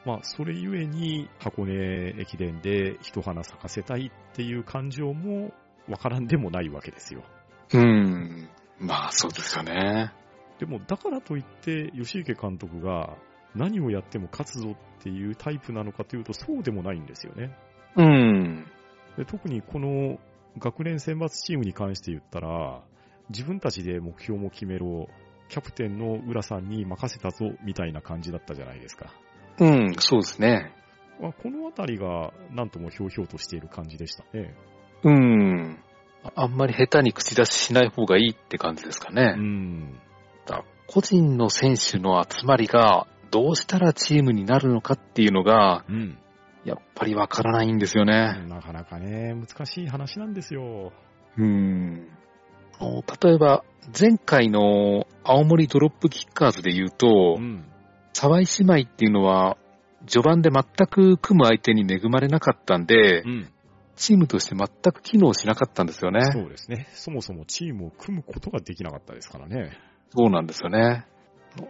[0.04, 5.52] まあ、それゆえに箱根駅伝で一花咲かせたいっていう感情も
[5.88, 7.22] わからんでもないわけですよ。
[7.74, 8.48] うん。
[8.78, 10.12] まあ、そうですよね。
[10.58, 13.16] でも、だからといって、吉池監督が
[13.54, 17.56] 何をやっても勝つぞっていうタイプなのかというと、そうでもないんですよね。
[17.96, 18.66] うん。
[19.16, 20.18] で特にこの
[20.58, 22.82] 学年選抜チームに関して言ったら、
[23.28, 25.08] 自分たちで目標も決めろ、
[25.48, 29.12] キャプテンの浦さんに任せたぞ、みたいな感じだったじゃないですか。
[29.60, 30.72] うん、そうですね。
[31.20, 34.54] まあ、このあたりが、なんともひょうひょうとしている感じでしたね。
[35.04, 35.78] うん。
[36.24, 39.34] ああんまり下手に口出ししない方がいいって感じですかね。
[39.36, 39.98] うん。
[40.46, 46.18] だ個人の選手の集まりがどうしたらチームになるのかっていうのが、うん。
[46.64, 48.44] やっぱりわからないんですよね。
[48.48, 50.92] なかなかね、難しい話なんですよ。
[51.38, 52.08] うん。
[52.80, 53.64] お例えば、
[53.98, 57.64] 前回の青森ドロップキッカーズで言うとう、ん。
[58.12, 59.56] 沢井姉妹っていうのは、
[60.06, 63.52] 序盤で全く組む相手に恵まれなかったんでう、ん。
[63.96, 66.22] チームとして全く機能しなかったんですよね。
[66.32, 66.88] そうですね。
[66.94, 69.76] そもそもチームを組むことができなかったですからね。
[70.16, 71.04] そうなんですよね。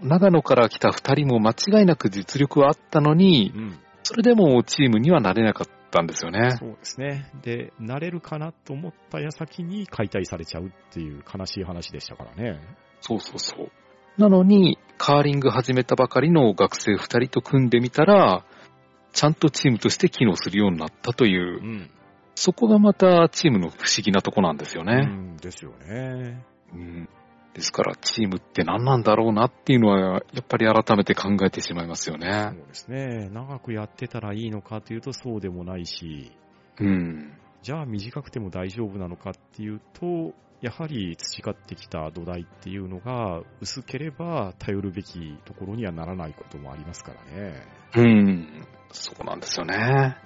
[0.03, 3.79] 長野から来た二人も間違いなく実力はあったのにう、ん。
[4.05, 6.53] それでもチームにはなれなかったんですよね。
[6.53, 7.31] そうですね。
[7.42, 12.61] で、なれるかなと思った矢先に解体されちゃうっていう悲しい話でしたからね。
[13.00, 13.70] そうそうそう。
[14.18, 18.44] なのに、カーリング始めたばかりの学生二人と組んでみたら、
[19.14, 21.90] ちゃんとチームとして機能するようになったというう、ん。
[22.34, 25.06] そこがまたチームの不思議なとこなんですようね。
[25.06, 26.44] んですよね。
[26.74, 27.08] うん
[27.54, 32.52] ですから、チームって何なんだろうなっていうのは、やっぱり改めて考えてしまいますよそね。
[32.52, 33.30] うですね。
[33.30, 36.30] 長くやってたらいいのかというとそうでもないし、
[36.78, 37.32] うん。
[37.62, 47.66] じゃあ短くても大丈夫なのかっていうと、やはり培ってきた土台っていうのが薄ければ頼るべきところにはならないこともありますからね。
[47.96, 48.66] うん。
[48.92, 50.16] そうなんですよね。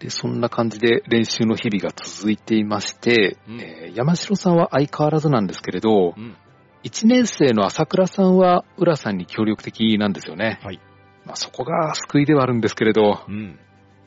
[0.00, 6.36] で、そんな感じで練習の日々が続いていまして、うんえー山城さんは相変わらずなんですけれど、うん。
[6.82, 10.60] 1年生の朝倉さんは浦さんに協力的なんですよね。
[10.62, 10.80] はい。
[11.24, 13.58] まあ、そこが救いではあるんですけれど、うん。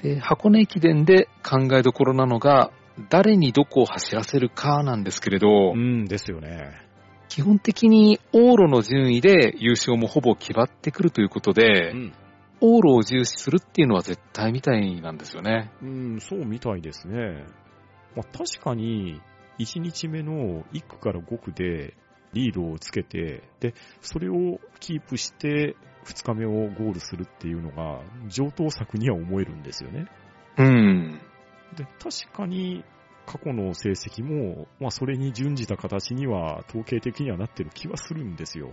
[0.02, 2.72] で箱根駅伝で考えどころなのが、
[3.10, 6.82] 誰にどこを走らせるかなんですけれど、うんですよね。
[7.30, 12.14] 基本的に往路の順位で優勝もほぼ決まってくるということで、うん。
[12.62, 15.72] 往路を重視するっていうのは絶対みたいなんですよね。
[15.82, 17.46] うん、そうみたいですね。
[18.16, 19.22] まあ、確かに、
[19.60, 21.94] 1日目の1区から5区で
[22.34, 30.08] リードをつけて、で、それをキープして2日目をゴールするっていうのが上等策には思えるんですよね。
[30.58, 31.22] うん。
[31.76, 32.84] で、確かに
[33.26, 38.72] 過去の成績も、まあそれに準じた形には統計的にはなってる気はするんですよ。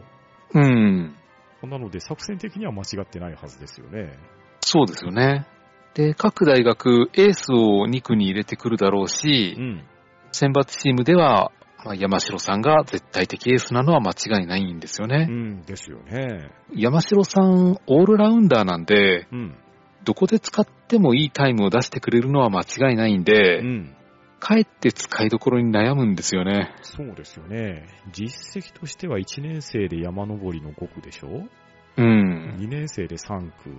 [0.54, 1.16] うん。
[1.62, 4.18] なので作戦的には間違ってないはずですよね。
[4.60, 5.46] そうですよね。
[5.94, 9.84] で、各大学エースを2区に入れてくるだろうしう、ん。
[10.32, 11.52] 選抜チームでは、
[11.84, 15.26] まあ、山城さんが絶対的エースなのは間違いないんですようね。
[15.26, 16.50] んですよね。
[16.74, 19.56] 山城さん、オールラウンダーなんで、うん。
[20.06, 23.96] どこで使ってもいいタイムを出してくれるのは間違いないんで、うん。
[24.38, 26.74] かえって使いどころに悩むんですよね。
[26.82, 27.88] そうですよね。
[28.12, 31.48] 実績としては1年生で山登りの5区でしょ？
[31.96, 32.56] うん。
[32.58, 33.70] 2年生で3区、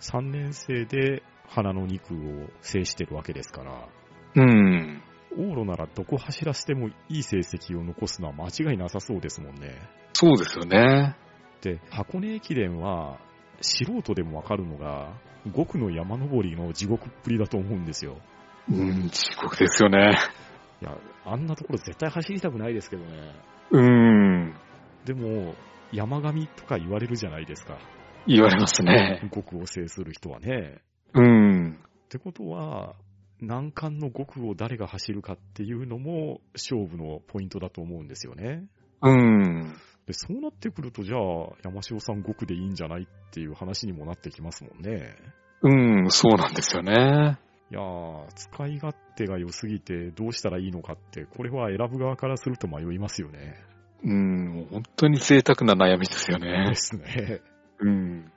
[0.00, 3.88] 3年生で花の2区を制してるわけですから、
[4.34, 5.02] うん。
[5.38, 9.78] 往路ならどこ走らせてもいい成績を残すのは間違いなさそうですもんね。
[10.12, 11.16] そうですよね。
[11.62, 13.18] で、箱根駅伝は
[13.60, 15.12] 素人でもわかるのが、
[15.48, 18.18] 5区の山登りの地獄っぷりだと思うんですよ。
[18.70, 20.16] うん、地獄ですよね。
[20.80, 23.34] いや、あんなところ絶対走りたくないですけどね。
[23.70, 24.54] うん。
[25.04, 25.54] でも、
[25.92, 27.78] 山上とか言われるじゃないですか。
[28.26, 29.20] 言われますね。
[29.30, 30.82] 5区を制する人はね。
[31.12, 31.72] うん。
[31.72, 32.94] ってことは、
[33.40, 38.64] 難関の5区を誰が走るかっていうのも勝負のポイントだと思うんですよね。
[39.02, 39.76] うん。
[40.06, 41.20] で、そうなってくると、じゃあ、
[41.62, 45.16] 山城さん5区でいいんじゃないっていう話にもなってきますもんね。
[45.62, 47.38] うん、そうなんですよね。
[47.70, 53.56] いやー、使い勝手が良すぎてどうしたらいいのかって、これは選ぶ側からすると迷いますよね。
[54.04, 56.74] うん、本当に贅沢な悩みですよでね。
[56.74, 57.40] すね。
[57.80, 58.32] うん。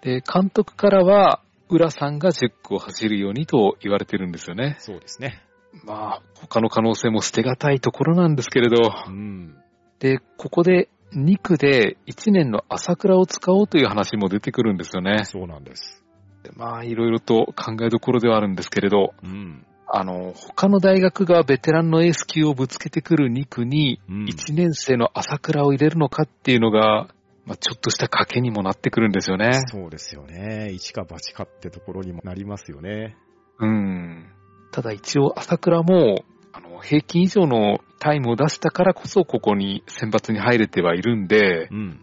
[0.00, 4.76] で、監督からは、浦さんが10区を走るようにと言われてるんですよね。
[4.78, 5.42] そうですね。
[5.84, 9.56] まあ、他の可能性も捨てがたいところなんですけれど、うん。
[9.98, 15.24] で、ここで2区で1年の朝倉を使おうという話も出てくるんですよね。
[15.24, 16.04] そうなんです。
[16.42, 19.66] でまあ、いろいろと考えどころではあるんですけれど、うん。
[19.90, 27.08] あの、他の大学がベテランのエース級をぶつけてくる2区に、うん1年生の朝倉を入れるのかっていうのが、
[27.46, 29.52] まあ、ちょっとした賭けにもなってくるんですよね。
[29.68, 30.70] そうですよね。
[30.72, 33.16] 一か八かってところにもなりますよね。
[33.58, 34.26] うん。
[34.70, 42.00] ただ一応朝倉も、あの、平均以上のタイムを出したからこそここに選抜に入れてはいるんでう、ん。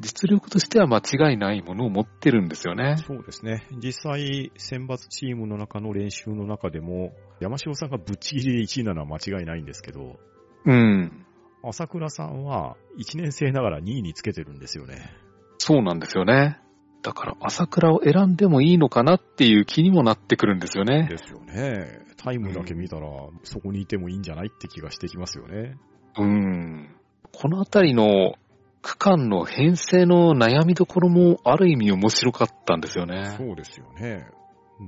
[0.00, 2.96] 実力としては間違いないものを持ってるんですよね。
[3.04, 3.66] そうですね。
[3.82, 10.20] 実際、選抜チームの中の練習の中でも、山城さんがぶっちぎりで1位なのは間違いないんですけど、
[10.64, 11.26] うん。
[11.64, 15.12] 朝倉さんは1年生ながら2位につけてるんですよね。
[15.58, 16.58] そうなんですよね。
[17.02, 21.06] だから朝倉を選んでもいいのかなっていう気にもなってくるんですよね。
[21.08, 22.00] ですよね。
[22.16, 23.08] タイムだけ見たら、
[23.44, 25.76] そこにいてもいいんじゃないって気がしてきますよね。
[26.16, 26.94] うん。
[27.32, 28.34] このあたりの
[28.82, 33.34] 区間の編成の悩みどころもある意味面白かったんですよね。
[33.36, 34.26] そうですよね。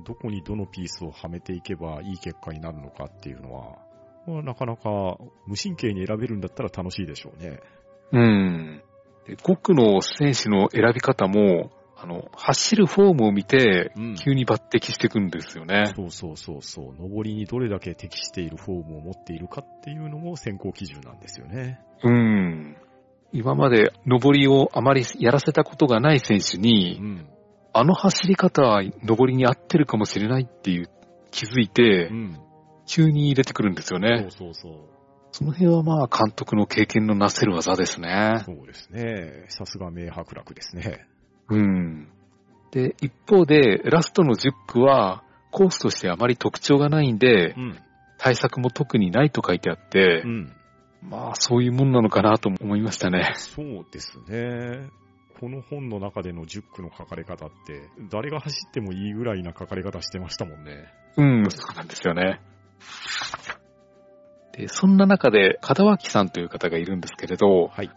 [0.05, 3.77] どこにどのピースをはめていけばいい結果になるのかっていうのは、
[4.27, 7.59] まあなかなか無神経に選べるんだったら楽しいでしょうね。
[8.11, 8.81] うん。
[9.27, 11.71] で5区の選手の選び方も、
[12.03, 15.91] あの、走るフォームを見て、うん急に抜擢していくんですよね。
[15.95, 16.95] そうそうそうそう。
[16.97, 21.79] 上りにどれだけ適しているフォームを持っているかっていうのも選考基準なんですよね。
[22.03, 22.75] うん。
[23.31, 27.27] 今まで上りをあまりやらせたことがない選手に、ん。
[27.73, 30.89] あの走り方は上りに合ってるかもしれないっていう
[31.29, 32.39] 気づいてう、ん。
[32.87, 34.27] 急に入れてくるんですよね。
[34.27, 34.73] そうそうそう。
[35.33, 38.41] その辺はまあ監督の経験のなせる技ですね。
[38.45, 39.45] そうですね。
[39.47, 41.05] さすが名伯楽ですね。
[41.55, 42.07] うん。
[42.71, 47.77] で、一方で、ラストの10区は、コースとしてあまり特徴がないんで、ん。
[48.17, 50.53] 対策も特にないと書いてあってう、ん。
[51.01, 53.33] まあそういうもんなのかなと思いましたね。
[53.35, 54.89] そうですね。
[55.39, 60.85] この本の中での10区の書かれ方って、誰が走ってもいいぐらいな書かれ方してましたもんね。
[61.17, 62.39] うん、そうなんですよね。
[64.53, 67.89] で、そんな中で、門脇さんという方がいるんですけれど、はい。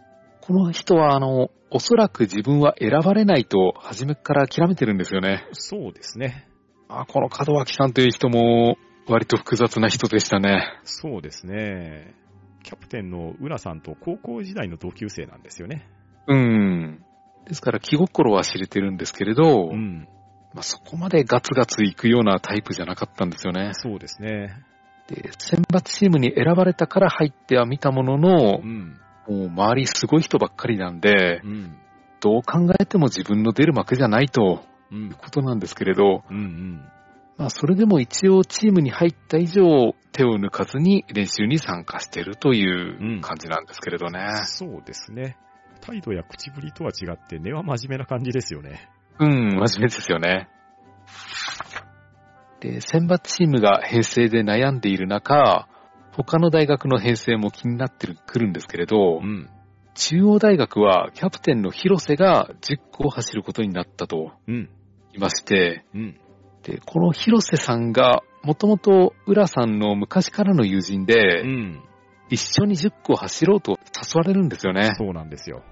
[0.47, 5.47] この人は、あの、おそらく自分は選ばれないと、初めから諦めてるんですよね。
[5.53, 6.47] そうですね。
[6.87, 8.77] あ、この門脇さんという人も、
[9.07, 10.63] 割と複雑な人でしたね。
[10.83, 12.13] そうですね。
[12.63, 15.87] キャプテンの浦さんと高校時代の同級生なんですよね。
[16.27, 17.03] うん。
[17.47, 20.07] ですから気心は知れてるんですけれど、ん。
[20.53, 23.71] まあ、そこまでガツガツいくようなタイプじゃなかったんですよね。
[23.73, 24.63] そうですね。
[25.07, 28.99] で、選抜チームに選ばれたから入ってはみたものの、ん。
[29.27, 31.77] もう周りすごい人ばっかりなんで、うん。
[32.21, 34.95] どう考えても自分の出る幕じゃないとう。
[34.95, 36.81] いうんことなんですけれど、うんうん。
[37.37, 44.27] まあそれでも一応チームに入った以上手を抜かずに練習に参加してるという感じなんですけれどね。
[44.45, 45.37] そうですね。
[45.81, 48.89] 態度や口ぶりとは違って根は真面目な感じですよね。
[49.19, 50.49] うん、真面目ですよね。
[52.61, 55.67] で、選抜チームが編成で悩んでいる中、
[56.23, 59.49] 他の大学の編成も気になってくるんですけれど、ん。
[59.95, 64.33] 中央大学はキャプテンの広瀬が10区を走ることになったと
[65.13, 66.19] いまして、うん。
[66.63, 71.81] で、この広瀬さんがもともと浦さんの昔からの友人で、ん。
[72.29, 74.91] 一緒に10区を走ろうと誘われるんですよね。
[74.97, 75.63] そうなんですよ。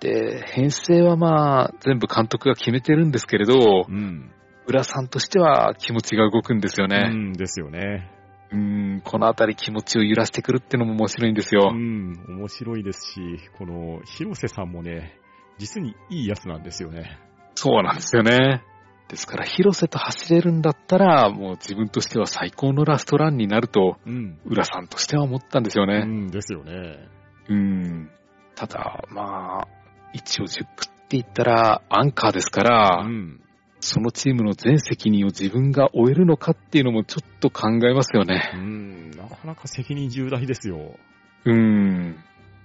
[0.00, 4.30] で、編成はまあ全部監督が決めてるんですけれど、ん。
[4.66, 7.10] 浦さんとしては気持ちが動くんですようね。
[7.10, 8.10] んですよね。
[8.50, 11.76] うん、このあたり気持ちを揺らしてくるってのも面白いんですよう。
[11.76, 12.24] ん。
[12.28, 13.20] 面白いですし、
[13.58, 15.18] この広瀬さんもね、
[15.58, 17.18] 実にいいやつなんですよね。
[17.54, 18.62] そうなんですよね。
[19.08, 24.38] ですから、広瀬と走れるんだったら、もう自分としては最高のラストランになると、うん。
[24.44, 26.04] 浦さんとしては思ったんですようね。
[26.04, 27.08] んですよね。
[27.48, 28.10] うん。
[28.54, 29.68] ただ、まあ、
[30.12, 33.40] 一応10区って言ったらアンカーですから、ん。
[33.88, 38.52] そのチームの全責任を自分が負えるのかっていうのもちょっと考えますようね。
[38.54, 39.10] ん。
[39.10, 40.96] なかなか責任重大ですよ。
[41.44, 42.16] うん。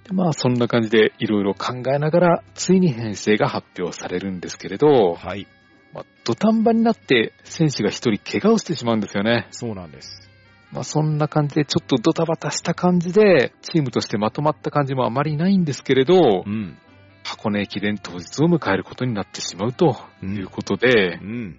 [0.04, 5.46] でまあ、そんな感じでいろいろ考えながら、ついに編成が発表されるんですけれど、はい。
[5.94, 9.48] まあ、土壇場になって選手が一人怪我をしてしまうんですよね。
[9.50, 10.28] そうなんです。
[10.72, 16.76] まあ、そんな感じでちょっとドタバタした感じで、チームとしてまとまった感じもあまりないんですけれど、ん。
[17.24, 21.58] 箱根駅伝当日を迎えることになってしまうということで、ん。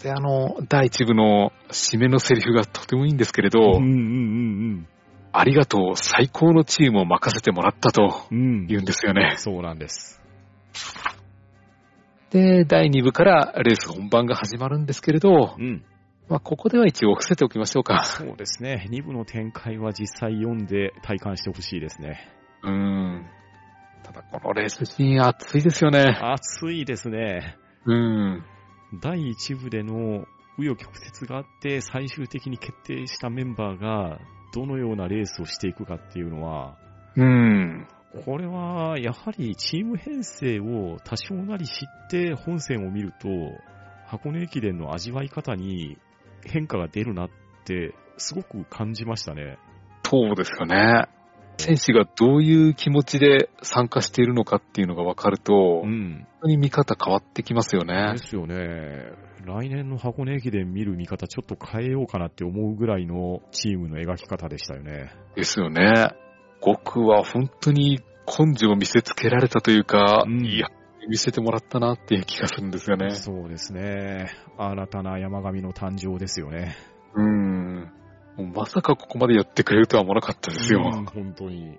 [0.00, 4.86] で、あの、第一部の締めのセリフがとてもいいんですけれど、うんうん
[5.38, 8.66] ありがとう、最高のチームを任せてもらったとうんうん。
[8.66, 9.34] 言うんですよね。
[9.36, 10.22] そうなんです。
[12.30, 15.84] で、第2部からレース本番が始まるんですけれど、うん。
[16.28, 18.04] まあ、ここでは一応伏せておきましょうか。
[18.04, 18.88] そうですね。
[18.90, 22.32] 2部の展開は実際読んで体感してほしいですね。
[22.62, 23.26] うーん。
[24.06, 26.04] ただこのレースシーン熱いですよね。
[26.04, 27.56] 熱いですね。
[27.86, 28.44] うん。
[29.02, 30.26] 第1部での
[30.58, 34.20] 紆余曲折があって、最終的に決定したメンバーが、
[34.54, 36.78] どのようなレースをしていくかっていうのは、
[37.16, 37.88] うん。
[38.24, 43.28] これは、やはりチーム編成を多少なり知って本戦を見ると、
[44.06, 45.98] 箱根駅伝の味わい方に
[46.44, 47.30] 変化が出るなっ
[47.64, 49.58] て、すごく感じましたね。
[50.04, 51.08] そうですよね。
[51.58, 56.26] 選手がどういう気持ちで参加しているのかっていうのが分かると、本ん。
[56.42, 58.18] 当に見方変わってきますよねで。
[58.18, 58.56] すよね。
[59.44, 65.12] 来年の箱根駅伝見る見方ちょっと変えようかなって思うぐらいのチームの描き方でしたよね。
[65.36, 66.10] ですよね。
[66.62, 70.68] 5区は本当に根性を見せつけられたというか、うんいや、
[71.08, 73.10] 見せてもらったなっていう気がするんですよね。
[73.10, 74.30] そうですね。
[74.58, 76.74] 新たな山上の誕生ですよね。
[77.14, 77.92] うん。
[78.44, 80.80] まさかここまでやってくれるとは思わなかったですよ。
[80.94, 81.78] うん本当に。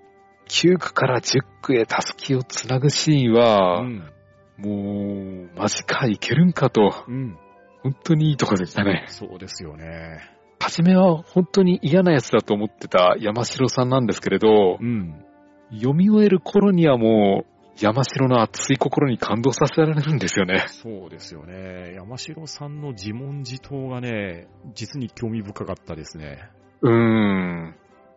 [0.50, 4.12] 9区から10区へタスキをつなぐシーンは、うん。
[4.58, 7.38] もう、マジか、いけるんかと、うん。
[7.84, 9.06] 本当にいいとこでしたね。
[9.08, 10.20] そうですよね。
[10.60, 15.24] 初めは本当に嫌な奴だと思ってた山城さんなんですけれどう、ん。
[15.72, 20.66] 読み終える頃にはもう、山城の熱い心に感動させられるんですよね。
[20.68, 21.94] そうですよね。
[21.96, 26.50] 山城さんの自問自答がね、実に興味深かったですね。
[26.82, 27.76] うーん。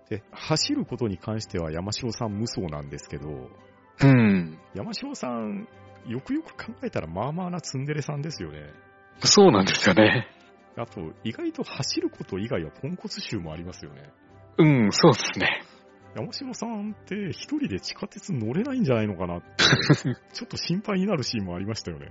[0.08, 3.28] で、走ることに関しては山城さん無双なんですけど、
[4.02, 4.58] うん。
[4.74, 5.68] 山城さん、
[6.06, 8.60] よくよく考えたらまあまあなツンデレさんですよね。
[9.22, 10.26] そうなんですよね。
[10.76, 14.04] あと、意外と走ること以外はポンコツ臭もありますよね。
[14.56, 15.62] うん、そうですね。
[16.14, 19.46] 山城さんって一人で地下鉄乗れないんじゃないのかなって、
[20.32, 22.06] ちょっと心配になるシーンもありましたよね。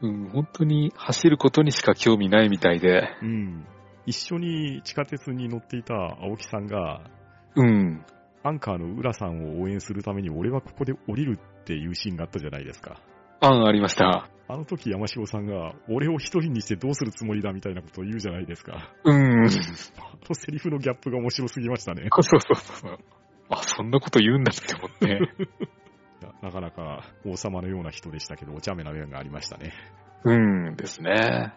[0.00, 3.08] うん、本当に走ることにしか興味ないみたいで。
[3.22, 3.66] うん。
[4.06, 7.02] 一緒に地下鉄に乗っていた青木さんが、
[7.54, 8.04] うん。
[8.42, 13.00] アンカーの浦さんを応援するために俺はここで降りるっていうシーンがあったじゃないですか。
[13.40, 14.28] 案ありました。
[14.46, 18.92] あの時山城さんが、俺を一人にしてどうするつもりだみたいなことを言うじゃないですか。
[19.04, 19.14] うん。
[19.16, 19.48] あ
[20.28, 22.08] のセリフのギャップが面白すぎましたね。
[22.10, 22.98] そうそうそう。
[23.58, 25.20] あ、そんなこと言うんだって思って。
[26.42, 29.72] なかなか王様のような人でしたけど、お茶目な面がありましたね。
[30.24, 31.52] うんですね。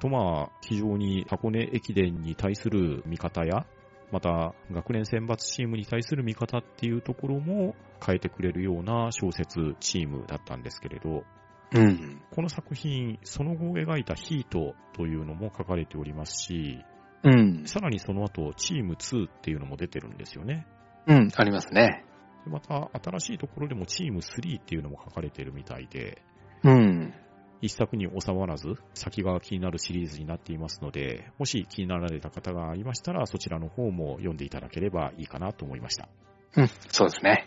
[0.00, 3.66] とまあ、非常に箱根駅伝に対する見方や、
[4.10, 11.24] また学年選抜チームに対する見方っていうところも変えてくれるような小説チームだったんですけれど、
[11.72, 12.22] うん。
[12.30, 16.80] この作品、その後描いたヒートというのも書かれておりますし、
[17.22, 17.62] うん。
[17.66, 20.66] さらにその後、チーム2っていうのも出てるんですよね。
[21.06, 22.04] うん、ありますね。
[22.44, 26.22] でまた、新しいところでもチーム3っていうのも書かれてるみたいで、
[26.62, 27.14] うん。
[27.62, 36.08] 一作に収まらず、先が気になるシリーズになっていますので、もし気になられた方がありましたら、そちらの方も読んでいただければいいかなと思いました。
[36.56, 37.46] うん、そうですね。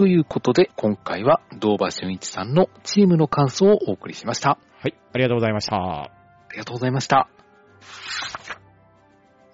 [0.00, 4.56] ということで、今回は、堂場俊一さんのチームの感想をお送りしました。
[4.78, 5.76] はい、ありがとうございました。
[5.76, 6.10] あ
[6.52, 7.28] りがとうございました。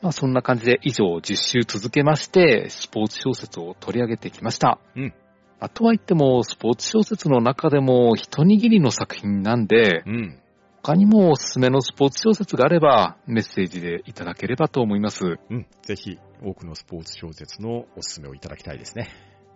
[0.03, 4.78] まあそんな感じで以上10週続けまして、スポーツ小説を取り上げてきました。
[4.94, 5.14] うん。
[5.59, 10.40] あとは言っても、スポーツ小説の中でも一握りの作品なんで、うん。
[10.80, 15.40] 他にもおすすめのスポーツ小説があれば、メッセージでいただければと思います。
[15.51, 15.66] うん。
[15.82, 19.09] ぜひ、多くのスポーツ小説のおすすめをいただきたいですね。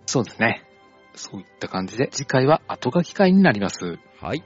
[0.06, 0.64] そうですね。
[1.14, 3.98] そういった感じで、次回は後書き会になります。
[4.20, 4.42] はい。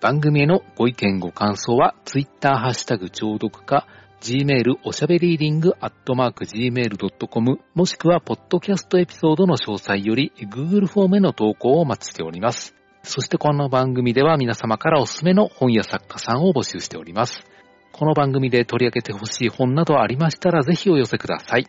[0.00, 3.86] 番組へのご意見ご感想は、Twitter ハッシュタグ聴読か、
[4.20, 12.74] Gmail おしゃべりーディングアットマーク Gmail.com もしくは、ポッドキャストエピソードの詳細より Google フォームへの投稿をお待ちしております。
[13.04, 17.44] そしてこの番組では皆様からおすすめの本や作家さんを募集しております。
[17.92, 21.66] この番組で取り上げてほしい本などありましたらぜひお寄せください。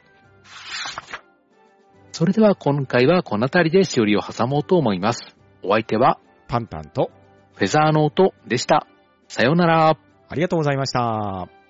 [2.14, 5.36] それでは今回はこの辺りでしおりを挟もうと思います。
[5.64, 7.10] お相手はパンタンと、
[7.56, 8.86] フェザーノートでした。
[9.28, 9.98] さようなら。
[10.30, 11.63] ありがとうございました。